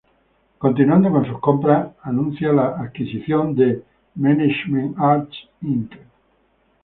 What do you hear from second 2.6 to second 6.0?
adquisición de Management Arts, Inc.